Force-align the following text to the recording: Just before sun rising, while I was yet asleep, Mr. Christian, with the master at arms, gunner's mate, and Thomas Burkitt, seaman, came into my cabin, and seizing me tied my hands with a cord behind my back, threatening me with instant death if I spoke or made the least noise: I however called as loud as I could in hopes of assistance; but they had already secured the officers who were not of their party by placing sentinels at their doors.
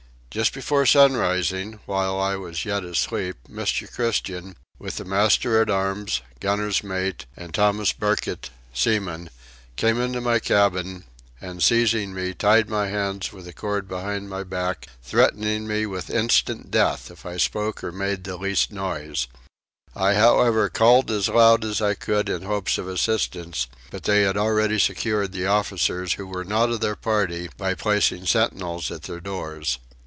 Just 0.33 0.53
before 0.53 0.85
sun 0.85 1.17
rising, 1.17 1.81
while 1.85 2.17
I 2.17 2.37
was 2.37 2.63
yet 2.63 2.85
asleep, 2.85 3.35
Mr. 3.49 3.93
Christian, 3.93 4.55
with 4.79 4.95
the 4.95 5.03
master 5.03 5.61
at 5.61 5.69
arms, 5.69 6.21
gunner's 6.39 6.85
mate, 6.85 7.25
and 7.35 7.53
Thomas 7.53 7.91
Burkitt, 7.91 8.49
seaman, 8.73 9.29
came 9.75 9.99
into 9.99 10.21
my 10.21 10.39
cabin, 10.39 11.03
and 11.41 11.61
seizing 11.61 12.13
me 12.13 12.33
tied 12.33 12.69
my 12.69 12.87
hands 12.87 13.33
with 13.33 13.45
a 13.45 13.51
cord 13.51 13.89
behind 13.89 14.29
my 14.29 14.43
back, 14.45 14.87
threatening 15.03 15.67
me 15.67 15.85
with 15.85 16.09
instant 16.09 16.71
death 16.71 17.11
if 17.11 17.25
I 17.25 17.35
spoke 17.35 17.83
or 17.83 17.91
made 17.91 18.23
the 18.23 18.37
least 18.37 18.71
noise: 18.71 19.27
I 19.97 20.13
however 20.13 20.69
called 20.69 21.11
as 21.11 21.27
loud 21.27 21.65
as 21.65 21.81
I 21.81 21.93
could 21.93 22.29
in 22.29 22.43
hopes 22.43 22.77
of 22.77 22.87
assistance; 22.87 23.67
but 23.89 24.03
they 24.03 24.21
had 24.21 24.37
already 24.37 24.79
secured 24.79 25.33
the 25.33 25.47
officers 25.47 26.13
who 26.13 26.25
were 26.25 26.45
not 26.45 26.69
of 26.69 26.79
their 26.79 26.95
party 26.95 27.49
by 27.57 27.73
placing 27.73 28.25
sentinels 28.27 28.89
at 28.91 29.01
their 29.03 29.19
doors. 29.19 29.77